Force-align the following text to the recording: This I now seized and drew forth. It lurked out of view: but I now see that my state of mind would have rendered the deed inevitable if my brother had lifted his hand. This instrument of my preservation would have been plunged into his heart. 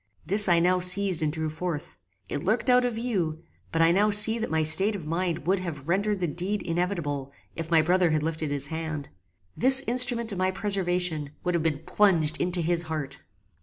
This 0.25 0.49
I 0.49 0.57
now 0.57 0.79
seized 0.79 1.21
and 1.21 1.31
drew 1.31 1.47
forth. 1.51 1.95
It 2.27 2.43
lurked 2.43 2.71
out 2.71 2.85
of 2.85 2.95
view: 2.95 3.43
but 3.71 3.83
I 3.83 3.91
now 3.91 4.09
see 4.09 4.39
that 4.39 4.49
my 4.49 4.63
state 4.63 4.95
of 4.95 5.05
mind 5.05 5.45
would 5.45 5.59
have 5.59 5.87
rendered 5.87 6.19
the 6.21 6.25
deed 6.27 6.63
inevitable 6.63 7.31
if 7.55 7.69
my 7.69 7.83
brother 7.83 8.09
had 8.09 8.23
lifted 8.23 8.49
his 8.49 8.65
hand. 8.73 9.09
This 9.55 9.83
instrument 9.85 10.31
of 10.31 10.39
my 10.39 10.49
preservation 10.49 11.29
would 11.43 11.53
have 11.53 11.61
been 11.61 11.83
plunged 11.85 12.41
into 12.41 12.61
his 12.61 12.81
heart. 12.89 13.21